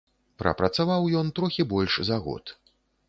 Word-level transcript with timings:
Прапрацаваў 0.43 1.05
ён 1.19 1.29
трохі 1.41 1.67
больш 1.75 1.93
за 2.11 2.17
год. 2.25 2.59